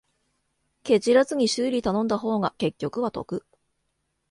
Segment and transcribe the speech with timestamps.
[0.81, 3.45] ケチらずに修理頼んだ方が結局は得